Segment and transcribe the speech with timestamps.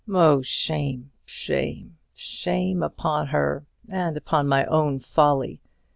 [0.11, 5.61] Oh, shame, shame, shame upon her, and upon my own folly!